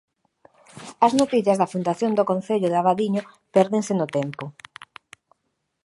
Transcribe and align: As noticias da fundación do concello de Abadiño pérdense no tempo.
As 1.05 1.13
noticias 1.21 1.59
da 1.59 1.71
fundación 1.73 2.11
do 2.15 2.27
concello 2.31 2.67
de 2.69 2.77
Abadiño 2.81 3.23
pérdense 3.55 3.93
no 3.95 4.07
tempo. 4.17 4.45